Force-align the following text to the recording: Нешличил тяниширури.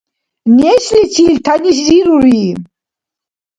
Нешличил 0.59 1.29
тяниширури. 1.45 2.45